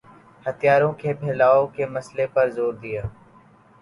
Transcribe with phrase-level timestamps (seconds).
[0.45, 3.01] ہتھیاروں کے پھیلاؤ کے مسئلے پر زور دیا